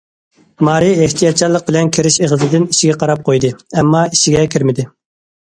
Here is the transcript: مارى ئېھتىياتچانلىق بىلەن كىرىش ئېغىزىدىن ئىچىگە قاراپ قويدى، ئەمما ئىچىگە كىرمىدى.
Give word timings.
مارى 0.67 0.87
ئېھتىياتچانلىق 1.03 1.65
بىلەن 1.67 1.91
كىرىش 1.97 2.17
ئېغىزىدىن 2.23 2.65
ئىچىگە 2.71 2.97
قاراپ 3.05 3.23
قويدى، 3.29 3.53
ئەمما 3.61 4.03
ئىچىگە 4.11 4.49
كىرمىدى. 4.57 4.89